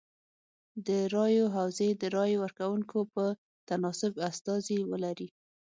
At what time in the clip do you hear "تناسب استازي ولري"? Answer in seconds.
3.67-5.29